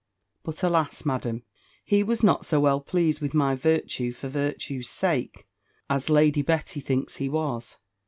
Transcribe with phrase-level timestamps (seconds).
[0.41, 1.05] But, alas!
[1.05, 1.43] Madam,
[1.85, 5.45] he was not so well pleased with my virtue for virtue's sake,
[5.91, 7.77] as Lady Betty thinks he was.